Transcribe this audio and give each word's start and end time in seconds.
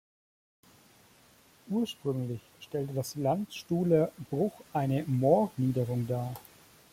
Ursprünglich 1.69 2.41
stellte 2.59 2.91
das 2.91 3.13
Landstuhler 3.13 4.11
Bruch 4.31 4.61
eine 4.73 5.03
Moorniederung 5.03 6.07
dar. 6.07 6.33